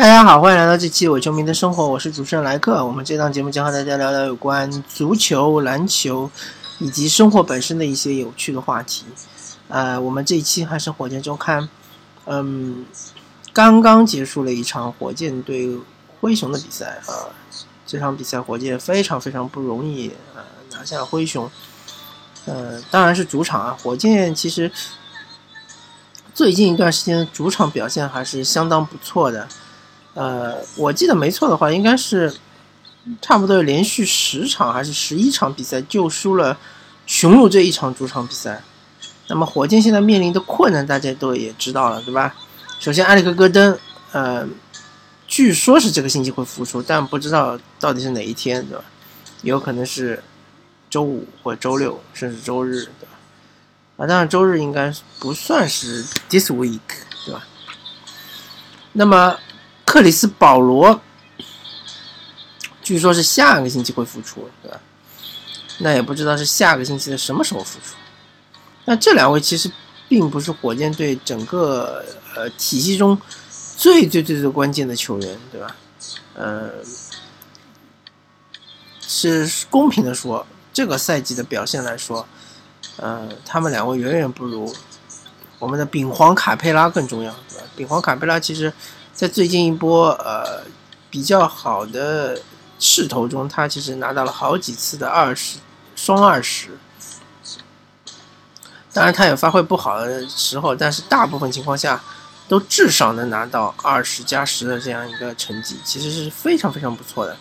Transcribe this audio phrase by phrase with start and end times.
[0.00, 2.82] 大家好，欢迎来到这期《伪球迷的生活》，我是主持人莱克。
[2.82, 6.30] 我们这档节目将和大家聊聊有关足球、篮球
[6.78, 9.04] 以及生活本身的一些有趣的话题。
[9.68, 11.68] 呃，我们这一期还是火箭周刊，
[12.24, 12.86] 嗯，
[13.52, 15.78] 刚刚结束了一场火箭对
[16.18, 17.28] 灰熊的比赛啊。
[17.86, 20.40] 这场比赛火箭非常非常不容易，呃，
[20.72, 21.50] 拿下灰熊。
[22.46, 23.76] 呃，当然是主场啊。
[23.82, 24.72] 火箭其实
[26.34, 29.46] 最近一段时间主场表现还是相当不错的。
[30.14, 32.34] 呃，我记得没错的话，应该是
[33.22, 36.58] 差不多连续十场还是十一场比赛就输了
[37.06, 38.62] 雄鹿这一场主场比赛。
[39.28, 42.34] 那么火箭现在面临的困难，大家都也知道了，对吧？
[42.80, 43.78] 首先，埃里克·戈登，
[44.10, 44.44] 呃，
[45.28, 48.84] 据说是这个星期会复出，但不知道到底是哪一天，对吧？
[49.42, 50.20] 有可能是
[50.90, 53.12] 周五或周六，甚至周日，对吧？
[53.98, 56.80] 啊，当然周日应该不算是 this week，
[57.24, 57.46] 对吧？
[58.94, 59.38] 那么。
[59.90, 61.00] 克里斯·保罗，
[62.80, 64.80] 据说是下个星期会复出，对吧？
[65.78, 67.96] 那也不知道是下个星期的什么时候复出。
[68.84, 69.68] 那这两位其实
[70.08, 72.04] 并不是火箭队整个
[72.36, 73.20] 呃体系中
[73.76, 75.74] 最最最最关键的球员，对吧？
[76.34, 76.70] 呃，
[79.00, 82.24] 是公平的说，这个赛季的表现来说，
[82.96, 84.72] 呃，他们两位远远不如
[85.58, 87.64] 我们的丙皇卡佩拉更重要，对吧？
[87.74, 88.72] 丙皇卡佩拉其实。
[89.20, 90.62] 在最近一波呃
[91.10, 92.40] 比较好的
[92.78, 95.58] 势头中，他其实拿到了好几次的二十
[95.94, 96.70] 双二十。
[98.94, 102.02] 当然，他有发挥不好的时候，但是大部分情况下
[102.48, 107.36] 都至少能拿到二十加十的这样一个成绩，其实是非常非常不错的。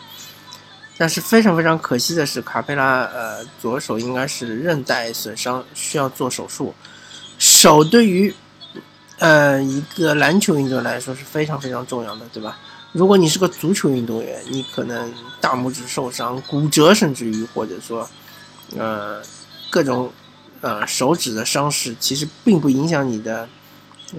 [0.98, 6.76] 但是非常非常可惜的是，卡佩拉呃左手应该是韧带损伤，需要做手术。
[7.38, 8.36] 手对于
[9.20, 12.58] 呃，一个篮球运动员来说是非常非常重要的，对吧？
[12.94, 18.10] 如果你是个足球运动员，你可能大拇指受伤、骨折，甚至于或者说，
[18.78, 19.22] 呃，
[19.70, 20.12] 各种
[20.62, 23.48] 呃手指的伤势，其实并不影响你的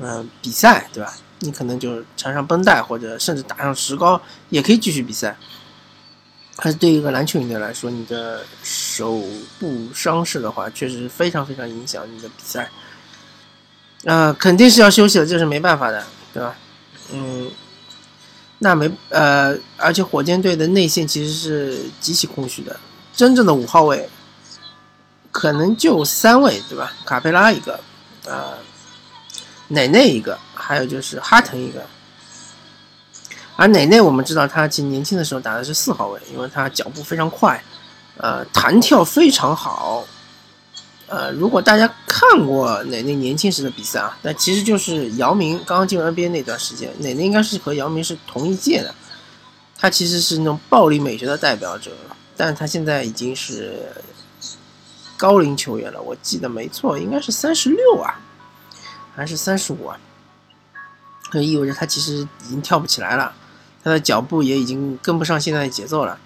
[0.01, 1.13] 呃比赛，对吧？
[1.41, 5.35] 你可能就缠上绷带，或者甚至打上石膏，也可以继续比赛。
[6.57, 9.19] 但是对于一个篮球运动员来说，你的手
[9.59, 12.71] 部伤势的话，确实非常非常影响你的比赛。
[14.05, 16.03] 呃，肯定是要休息的，这是没办法的，
[16.33, 16.55] 对吧？
[17.13, 17.51] 嗯，
[18.59, 22.79] 那没呃，而且火箭队的内线其实是极其空虚的，
[23.15, 24.09] 真正的五号位
[25.31, 26.93] 可能就三位，对吧？
[27.05, 27.79] 卡佩拉一个，
[28.25, 28.55] 呃，
[29.69, 31.85] 内内一个，还有就是哈腾一个。
[33.57, 37.63] 而内内我们知道他其实年轻的时候打的是四号位，因为他脚步非常快，
[38.17, 40.03] 呃，弹跳非常好。
[41.11, 48.95] 呃，如果大家看过奶奶年轻时的比赛啊，那其实就是姚明刚刚进入 NBA 那段时间，奶奶应该是和姚明是同一届的。
[49.77, 51.91] 他其实是那种暴力美学的代表者，
[52.37, 53.89] 但他现在已经是
[55.17, 56.01] 高龄球员了。
[56.01, 58.21] 我记得没错，应该是三十六啊，
[59.17, 59.99] 还是三十五啊？
[61.33, 63.33] 这意味着他其实已经跳不起来了，
[63.83, 66.17] 他的脚步也已经跟不上现在的节奏了。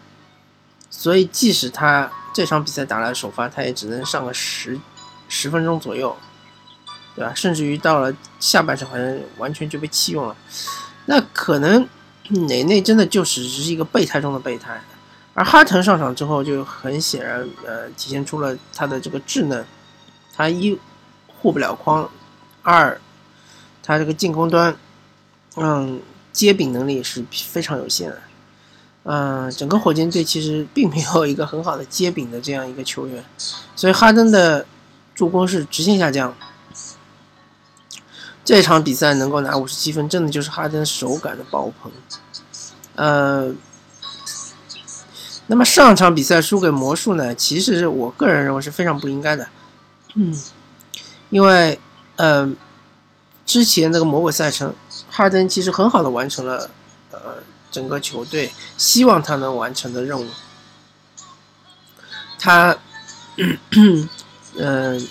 [0.96, 2.10] 所以，即使他。
[2.36, 4.76] 这场比赛打了首发，他也只能上个十
[5.28, 6.16] 十分钟左右，
[7.14, 7.32] 对吧？
[7.32, 10.36] 甚至于到了下半场，好像完全就被弃用了。
[11.04, 11.88] 那可能
[12.48, 14.82] 内内真的就只是一个备胎中的备胎，
[15.32, 19.64] 而哈腾上场之后就很显然，呃，体现出了他的这个稚嫩。
[20.34, 20.76] 他一
[21.28, 22.10] 护不了框，
[22.64, 23.00] 二
[23.80, 24.76] 他这个进攻端，
[25.54, 26.02] 嗯，
[26.32, 28.20] 接柄能力是非常有限的。
[29.06, 33.22] 嗯，整个火箭队其实并没有一个很好的接柄的这样一个球员，
[33.76, 34.64] 所以哈登的
[35.14, 36.34] 助攻是直线下降。
[38.42, 41.92] 这场比赛能够拿五十七分，真的就是哈登手感的爆棚。
[42.94, 43.52] 呃，
[45.48, 47.34] 那么上场比赛输给魔术呢？
[47.34, 49.46] 其实我个人认为是非常不应该的。
[50.14, 50.34] 嗯，
[51.28, 51.78] 因为
[52.16, 52.50] 呃，
[53.44, 54.74] 之前那个魔鬼赛程，
[55.10, 56.70] 哈登其实很好的完成了
[57.10, 57.42] 呃。
[57.74, 60.28] 整个球队希望他能完成的任务，
[62.38, 62.78] 他，
[64.56, 65.08] 嗯，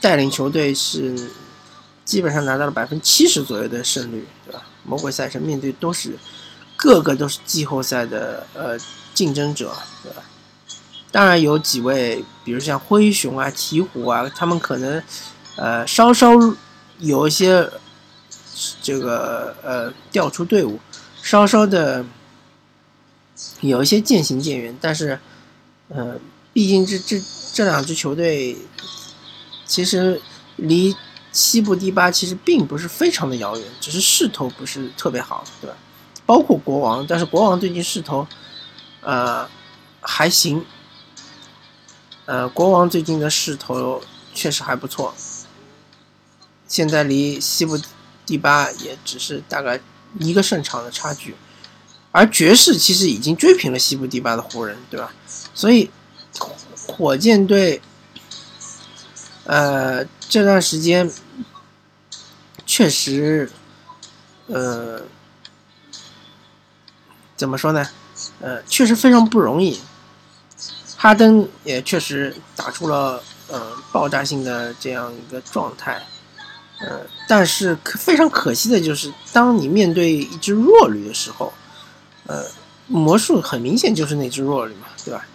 [0.00, 1.30] 带领球队是
[2.04, 4.64] 基本上拿到了百分之七十左右的胜率，对吧？
[4.82, 6.18] 魔鬼赛程面对都是
[6.76, 8.76] 个个都是季后赛的呃
[9.14, 9.72] 竞争者，
[10.02, 10.24] 对吧？
[11.12, 15.00] 当然有几位，比如像灰熊啊、鹈鹕啊，他们可能
[15.54, 16.32] 呃稍稍
[16.98, 17.70] 有一些
[18.82, 20.80] 这个呃调出队伍。
[21.22, 22.04] 稍稍的
[23.60, 25.18] 有一些渐行渐远，但是，
[25.88, 26.18] 呃，
[26.52, 27.22] 毕竟这这
[27.54, 28.56] 这两支球队
[29.64, 30.20] 其实
[30.56, 30.94] 离
[31.30, 35.76] 西部第八其实并不是非常的遥远，只是势头不是特别好，对吧？
[36.26, 38.26] 包括国王，但是国王最近势头，
[39.00, 39.48] 呃，
[40.00, 40.64] 还行。
[42.26, 44.02] 呃，国王最近的势头
[44.32, 45.12] 确实还不错，
[46.68, 47.78] 现在离西部
[48.24, 49.80] 第八也只是大概
[50.18, 51.34] 一个胜场的差距，
[52.10, 55.12] 而爵士其实已经追平了西部第八的湖人，对吧？
[55.54, 55.90] 所以
[56.86, 57.80] 火箭队，
[59.44, 61.10] 呃，这段时间
[62.66, 63.50] 确实，
[64.46, 65.02] 呃，
[67.36, 67.88] 怎么说呢？
[68.40, 69.80] 呃，确实非常不容易。
[70.96, 76.00] 哈登也确实打出了呃爆炸性的这样一个状态，
[76.82, 81.52] 呃，但是非常可惜的就是，当你面对一支弱旅的时候，
[82.26, 82.44] 呃，
[82.86, 85.26] 魔术很明显就是那支弱旅嘛，对吧？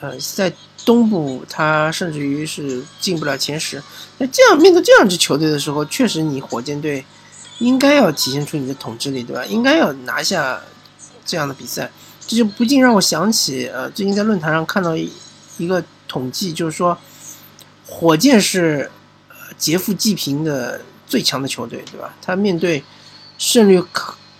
[0.00, 0.52] 呃，在
[0.84, 3.80] 东部他甚至于是进不了前十，
[4.18, 7.04] 那这样面对这样一支球队的时候，确实你火箭队
[7.58, 9.44] 应该要体现出你的统治力，对吧？
[9.44, 10.60] 应该要拿下
[11.24, 11.90] 这样的比赛。
[12.26, 15.12] 这就不禁让我想起，呃，最近在论坛上看到一
[15.58, 16.96] 一个统计，就是说，
[17.86, 18.90] 火箭是
[19.62, 22.12] 劫富济贫的最强的球队，对吧？
[22.20, 22.82] 他面对
[23.38, 23.80] 胜率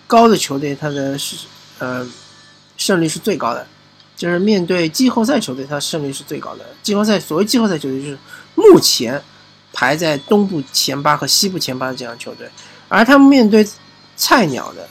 [0.09, 1.37] 高的球队，他的是
[1.79, 2.05] 呃
[2.77, 3.65] 胜率是最高的，
[4.17, 6.67] 就是面对季后赛球队，他胜率是最高的。
[6.83, 8.19] 季后赛所谓季后赛球队，就是
[8.57, 9.23] 目前
[9.73, 12.51] 排在东部前八和西部前八的这样球队，
[12.89, 13.65] 而他们面对
[14.17, 14.89] 菜鸟的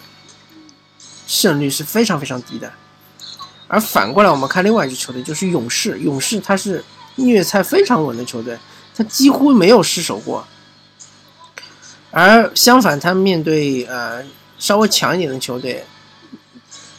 [1.28, 2.72] 胜率是非常非常低的。
[3.68, 6.00] 而反过来，我们看另外一支球队，就是勇士。
[6.00, 6.82] 勇士他是
[7.16, 8.58] 虐菜非常稳的球队，
[8.96, 10.48] 他几乎没有失手过。
[12.12, 14.24] 而相反，他面对呃
[14.60, 15.86] 稍微强一点的球队，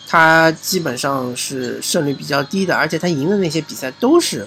[0.06, 4.46] 他基本上是胜率比较低的，而且他赢的那些比赛都是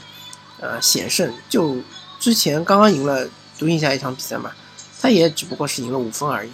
[0.59, 1.33] 呃险胜。
[1.47, 1.77] 就
[2.19, 3.27] 之前刚刚赢了
[3.57, 4.51] 独行侠一场比赛嘛，
[5.01, 6.51] 他也只不过是赢了五分而已，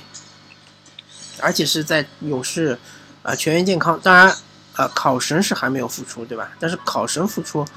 [1.40, 2.78] 而且是在勇士
[3.24, 4.36] 啊全员健康，当然。
[4.74, 6.50] 啊，考神是还没有复出，对吧？
[6.58, 7.68] 但是考神复出，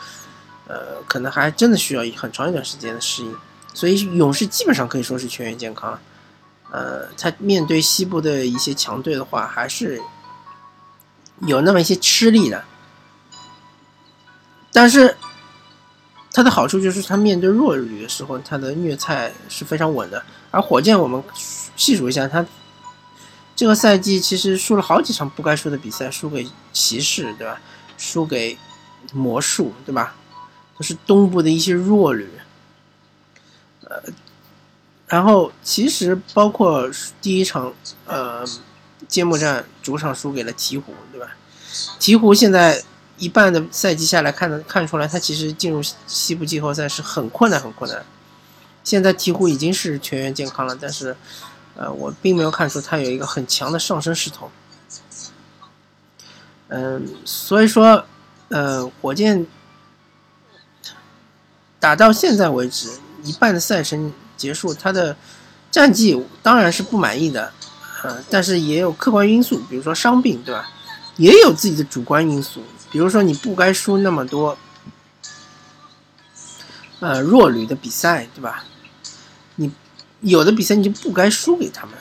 [0.67, 3.37] 呃，可能还真的需要很长一段时间的适应。
[3.73, 6.01] 所以勇士基本上可以说是全员健康了。
[6.71, 10.01] 呃，他面对西部的一些强队的话，还是
[11.43, 12.65] 有那么一些吃力的。
[14.73, 15.17] 但是
[16.33, 20.25] 他的好处就是，他面对弱旅的时候，他的虐菜是非常稳的。
[20.51, 21.23] 而火箭，我们
[21.77, 22.45] 细数一下他。
[23.57, 27.61] 这个赛季其实输了好几场不该输的比赛，输给骑士，对吧？
[27.97, 28.59] 输给
[29.13, 30.17] 魔术，对吧？
[30.77, 32.29] 都是东部的一些弱旅。
[33.85, 34.03] 呃，
[35.07, 36.91] 然后其实包括
[37.21, 37.73] 第一场
[38.07, 38.45] 呃
[39.09, 40.83] 揭幕战主场输给了鹈鹕，
[41.13, 41.37] 对吧？
[41.99, 42.83] 鹈鹕现在
[43.19, 48.05] 一半的赛季下来看的看出来，他其实进入西部季后赛是很困难很困难。
[48.83, 51.17] 现在鹈鹕已经是全员健康了，但是。
[51.77, 54.49] 呃，我并没有看出他有一个很强的上升势头。
[56.69, 58.07] 嗯，所以说，
[58.49, 59.45] 呃，火箭
[61.85, 62.89] 打到现在为止，
[63.25, 65.15] 一半的赛程结束，他的
[65.71, 67.53] 战绩当然是不满意的，
[68.03, 70.67] 呃，但是也有客观因素，比如说伤病，对吧？
[71.19, 74.57] 也有自己的主观因素，比如说你不该输那么多，
[77.01, 78.65] 呃，弱旅的比赛，对吧？
[79.57, 79.71] 你。
[80.21, 81.95] 有的比赛你就不该输给他们，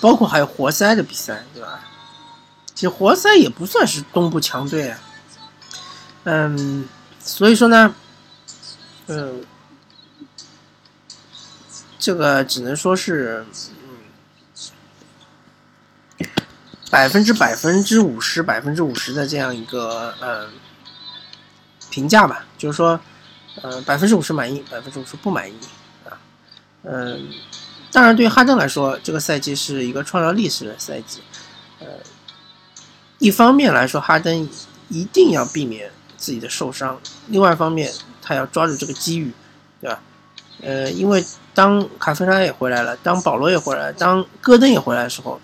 [0.00, 1.78] 包括还有活塞的比赛，对吧？
[2.74, 4.98] 其实活塞也不算是东部强队啊，
[6.24, 6.88] 嗯，
[7.24, 7.94] 所以说呢，
[9.06, 9.42] 嗯，
[11.98, 13.46] 这个只能说是，
[16.18, 16.26] 嗯，
[16.90, 20.50] 百分之百分之五十百分之五十的这样一个嗯
[21.90, 23.00] 评价吧，就是说，
[23.62, 25.56] 呃，百分之五十满意，百分之五十不满意
[26.04, 26.18] 啊。
[26.82, 27.30] 嗯，
[27.90, 31.22] 当然，对于哈登来说，这个赛季是一个创造历史的赛季。
[31.80, 31.86] 呃，
[33.18, 34.46] 一方面来说，哈登
[34.88, 36.96] 一定要避免自己的受伤；
[37.28, 37.92] 另外一方面，
[38.22, 39.32] 他要抓住这个机遇，
[39.80, 40.00] 对吧？
[40.62, 45.40] 呃，因为当卡夫拉也回来了，当保罗也回来，当戈登也回来的时候，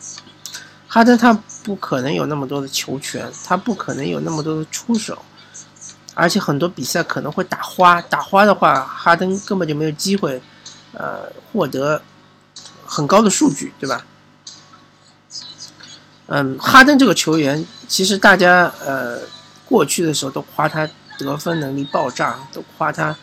[0.89, 1.33] 哈登他
[1.65, 5.21] 不可能有那么多的球权，他不可能有那么多的出手，
[6.15, 10.41] 而且很多比赛可能会打花，打花的话，哈登根本就没有机会。
[10.93, 11.21] 呃，
[11.53, 12.03] 获得
[12.85, 14.05] 很高的数据，对吧？
[16.27, 19.21] 嗯，哈登这个球员，其实大家呃
[19.71, 20.87] 过去的时候都夸他
[21.17, 23.17] 得分能力爆炸，都夸他，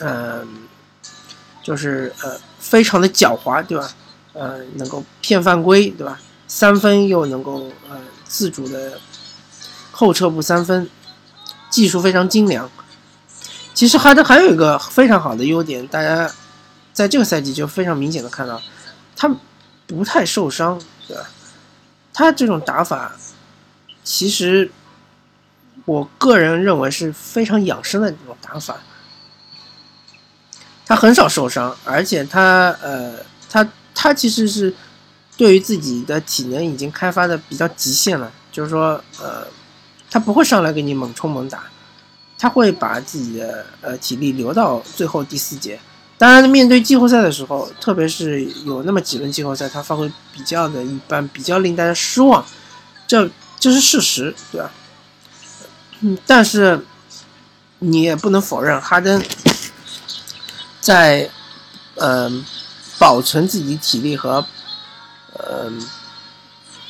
[0.00, 0.46] 嗯，
[1.62, 3.90] 就是呃非常的狡猾，对吧？
[4.34, 6.20] 呃，能够骗犯规，对吧？
[6.46, 9.00] 三分又能够呃自主的
[9.90, 10.90] 后撤步三分，
[11.70, 12.70] 技术非常精良。
[13.72, 16.30] 其实哈登还有一个非常好的优点，大家
[16.92, 18.60] 在这个赛季就非常明显的看到，
[19.16, 19.34] 他
[19.86, 21.24] 不太受伤，对吧？
[22.12, 23.16] 他这种打法，
[24.04, 24.70] 其实
[25.86, 28.76] 我个人认为是非常养生的这种打法。
[30.86, 33.14] 他很少受伤，而且他呃，
[33.48, 34.74] 他他其实是
[35.34, 39.46] 对于自己的体能已经开发的比较极限了，就是说呃，
[40.10, 41.64] 他不会上来给你猛冲猛打，
[42.38, 45.80] 他会把自己的呃体力留到最后第四节。
[46.18, 52.44] 当然，面对季后赛的时候，特别是有那么几轮季后赛，他发挥比较的一般，比较令大家失望，
[53.06, 53.28] 这
[53.64, 54.70] 这是事实，对吧？
[56.00, 56.84] 嗯，但是
[57.78, 59.24] 你也不能否认，哈登
[60.82, 61.30] 在
[61.94, 62.44] 嗯
[62.98, 64.44] 保存自己体力和
[65.38, 65.80] 嗯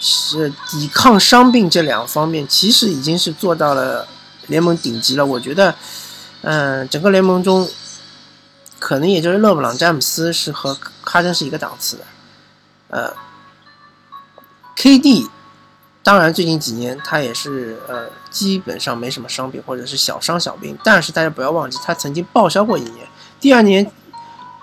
[0.01, 4.09] 是抵抗伤病这两方面，其实已经是做到了
[4.49, 5.25] 联盟顶级了。
[5.25, 5.77] 我觉得，
[6.43, 7.71] 嗯，整个联盟中。
[8.81, 12.05] 可能也就是勒布朗詹姆斯是和哈登是一个档次的，
[12.89, 13.11] 呃
[14.77, 15.31] ，KD，
[16.05, 23.05] 当然最近几年他也是呃基本上没什么伤病或者是小伤小病，但是大家不要忘记他曾经报销过一年，
[23.41, 23.91] 第二年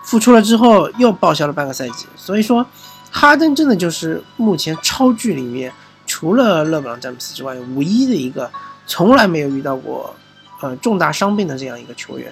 [0.03, 2.65] 复出了之后又报销了半个赛季，所以说
[3.11, 5.73] 哈登真的就是目前超巨里面
[6.05, 8.49] 除了勒布朗詹姆斯之外唯一的一个
[8.87, 10.15] 从来没有遇到过
[10.61, 12.31] 呃重大伤病的这样一个球员，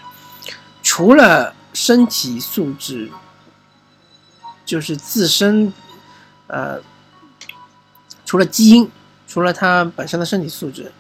[0.82, 1.54] 除了。
[1.72, 3.12] 身体素质
[4.66, 5.72] 就是自身，
[6.48, 6.80] 呃，
[8.26, 8.90] 除了基因，
[9.30, 10.92] 除了他本身的身体素质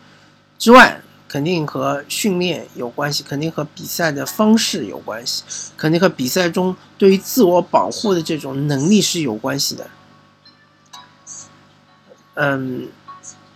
[0.60, 5.44] 之外，肯定和训练有关系，肯定和比赛的方式有关系，
[5.76, 9.90] 肯定和比赛中对于自我保护的这种能力是有关系的。
[12.36, 12.88] 嗯，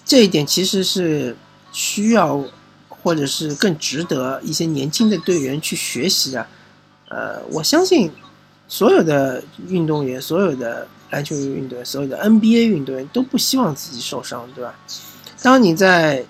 [0.03, 1.38] 这一点其实是
[1.72, 2.44] 需要，
[2.89, 6.48] 或者是更值得一些年轻的队员去学习的。
[7.10, 8.12] 呃，我相信
[8.68, 14.74] 所有的运动员，所有的篮球运动员，所有的 NBA 运动员都不希望自己受伤，对吧？
[15.43, 16.25] 当你在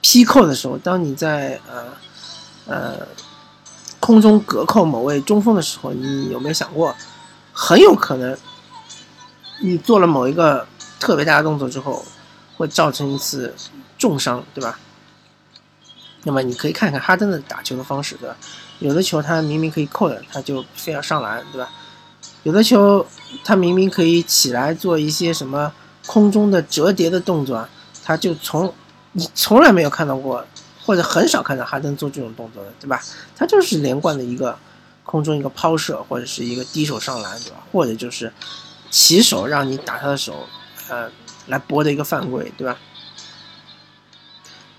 [0.00, 1.92] 劈扣的时候，当你在呃
[2.66, 3.06] 呃
[4.00, 6.94] 空中隔扣某位中锋的时候，你有没有想过，
[7.52, 8.34] 很有可能
[9.60, 10.66] 你做了某一个
[10.98, 12.02] 特别大的动作之后，
[12.56, 13.54] 会造成一次
[13.98, 14.80] 重伤，对吧？
[16.24, 18.34] 那么你可以看看哈登的打球的方式，对吧？
[18.78, 21.68] 有的球他明明可以扣的，他就非要上篮，对吧？
[22.44, 23.04] 有的球
[23.44, 25.72] 他明明可以起来做一些什么
[26.06, 27.68] 空中的折叠的动作，
[28.04, 28.72] 他就从
[29.12, 30.44] 你从来没有看到过，
[30.84, 33.02] 或者很少看到哈登做这种动作的，对吧？
[33.36, 34.58] 他就是连贯的一个
[35.04, 37.56] 空中一个抛射，或者是一个低手上篮，对吧？
[37.72, 38.32] 或者就是
[38.90, 40.46] 起手让你打他的手，
[40.88, 41.10] 呃，
[41.46, 42.78] 来搏的一个犯规，对吧？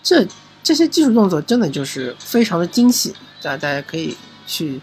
[0.01, 0.27] 这
[0.63, 3.13] 这些技术动作真的就是非常的精细。
[3.41, 4.81] 大大家可以去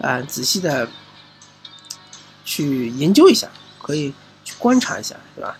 [0.00, 0.88] 啊仔细的
[2.48, 3.46] 去研究一下，
[3.82, 5.58] 可以去观察一下，对吧？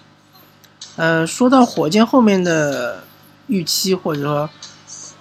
[0.97, 3.05] 呃，说到火箭后面的
[3.47, 4.49] 预期，或者说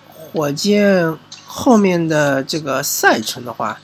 [0.07, 3.77] 火箭后面的这个赛程的话，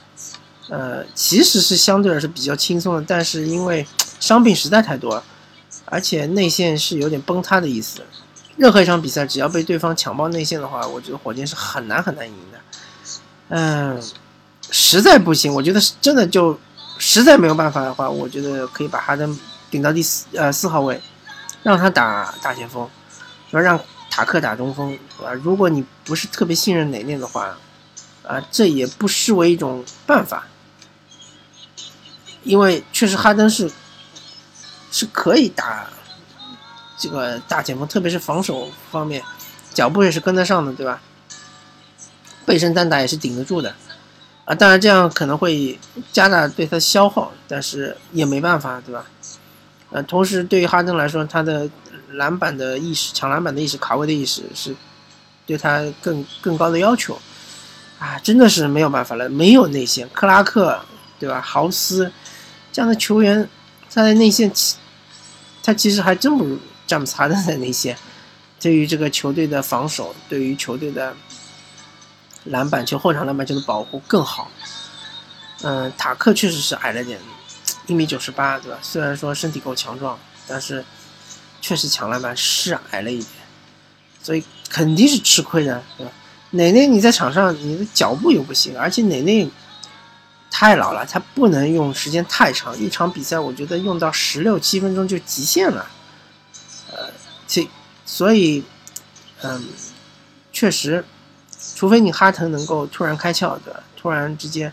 [0.70, 3.86] 呃，其实是相对来说比较轻松的，但是因为
[4.18, 5.22] 伤病实在太多了，
[5.84, 8.00] 而且内线是有点崩塌的意思。
[8.56, 12.58] 任何一场比赛，只要被对方抢爆内线的话，我觉得火箭是很难很难赢的。
[13.50, 14.02] 嗯，
[14.70, 16.58] 实在不行，我觉得真的就
[17.06, 19.38] 实在没有办法的话，我觉得可以把哈登
[19.70, 21.00] 顶到第四呃四号位，
[21.62, 22.88] 让他打大前锋，
[23.50, 23.78] 要让
[24.10, 25.32] 塔克打中锋，对吧？
[25.32, 27.56] 如果你不是特别信任哪内的话，
[28.22, 30.46] 啊，这也不失为一种办法，
[32.42, 33.70] 因为确实哈登是
[34.90, 35.88] 是可以打
[36.96, 39.22] 这个大前锋，特别是防守方面，
[39.74, 41.00] 脚步也是跟得上的，对吧？
[42.46, 43.74] 背身单打也是顶得住的，
[44.44, 45.78] 啊，当然这样可能会
[46.12, 49.06] 加大对他的消耗，但是也没办法，对吧？
[49.90, 51.66] 呃，同时对于哈登来说，他的
[52.10, 54.76] 篮板的意识、抢篮板的意识、卡位的意识是
[55.46, 57.18] 对他更更高的要求，
[57.98, 60.78] 啊，真的是没有办法了，没有内线，克拉克，
[61.18, 61.40] 对吧？
[61.40, 62.12] 豪斯
[62.70, 63.48] 这样的球员，
[63.90, 64.52] 他在内线，
[65.62, 67.96] 他其实还真不如詹姆斯哈登在内线，
[68.60, 71.16] 对于这个球队的防守，对于球队的。
[72.44, 74.50] 篮板球后场篮板球的保护更好，
[75.62, 77.18] 嗯，塔克确实是矮了点，
[77.86, 78.78] 一米九十八，对吧？
[78.82, 80.84] 虽然说身体够强壮，但是
[81.62, 83.30] 确实抢篮板是矮了一点，
[84.22, 86.12] 所以肯定是吃亏的，对吧？
[86.50, 89.48] 奶奶你在场上你的脚步又不行，而且奶奶
[90.50, 95.86] 太老了，他不能用时间太长，一场比赛我觉得用到十六七分钟就极限了，
[96.92, 97.10] 呃，
[97.48, 97.66] 这
[98.04, 98.62] 所以，
[99.40, 99.64] 嗯，
[100.52, 101.04] 确实。
[101.84, 103.78] 除非你哈腾能够突然开窍，对吧？
[103.94, 104.72] 突然之间，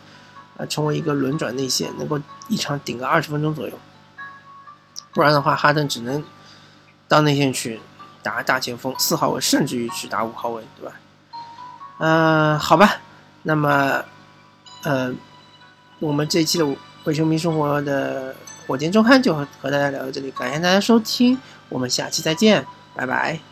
[0.55, 3.77] 呃，成为一个轮转内线，能够一场顶个二十分钟左右，
[5.13, 6.23] 不然的话，哈登只能
[7.09, 7.81] 到内线去
[8.23, 10.95] 打大前锋、四号位，甚至于去打五号位，对吧？
[11.99, 13.01] 嗯，好吧，
[13.43, 14.01] 那么，
[14.83, 15.13] 呃，
[15.99, 16.65] 我们这一期的
[17.03, 18.33] 为球迷生活的
[18.65, 21.37] 火箭周刊就和大家聊到这里，感谢大家收听，
[21.67, 22.65] 我们下期再见，
[22.95, 23.50] 拜拜。